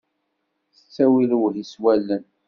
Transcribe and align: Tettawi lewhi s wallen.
Tettawi 0.75 1.23
lewhi 1.29 1.63
s 1.71 1.73
wallen. 1.81 2.23